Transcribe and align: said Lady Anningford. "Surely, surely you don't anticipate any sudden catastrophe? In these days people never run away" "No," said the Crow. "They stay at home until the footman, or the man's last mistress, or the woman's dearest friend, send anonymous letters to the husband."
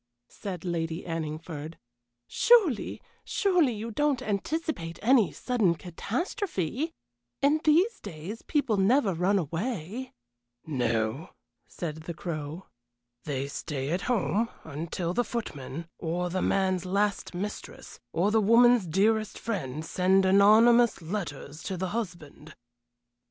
said 0.29 0.65
Lady 0.65 1.05
Anningford. 1.05 1.77
"Surely, 2.25 2.99
surely 3.23 3.71
you 3.73 3.91
don't 3.91 4.23
anticipate 4.23 4.97
any 5.03 5.31
sudden 5.31 5.75
catastrophe? 5.75 6.95
In 7.43 7.61
these 7.63 7.99
days 7.99 8.41
people 8.41 8.77
never 8.77 9.13
run 9.13 9.37
away" 9.37 10.15
"No," 10.65 11.29
said 11.67 11.97
the 11.97 12.15
Crow. 12.15 12.65
"They 13.25 13.47
stay 13.47 13.91
at 13.91 14.01
home 14.09 14.49
until 14.63 15.13
the 15.13 15.23
footman, 15.23 15.85
or 15.99 16.31
the 16.31 16.41
man's 16.41 16.83
last 16.83 17.35
mistress, 17.35 17.99
or 18.11 18.31
the 18.31 18.41
woman's 18.41 18.87
dearest 18.87 19.37
friend, 19.37 19.85
send 19.85 20.25
anonymous 20.25 20.99
letters 21.03 21.61
to 21.61 21.77
the 21.77 21.89
husband." 21.89 22.55